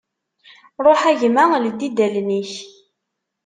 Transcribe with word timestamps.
Ruḥ 0.85 1.01
a 1.11 1.13
gma 1.19 1.45
ldi-d 1.63 1.97
allen-ik. 2.05 2.53